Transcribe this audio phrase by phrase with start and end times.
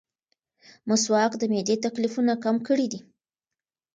[0.87, 2.99] مسواک د معدې تکلیفونه کم کړي دي.